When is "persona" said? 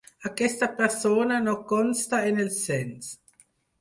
0.77-1.37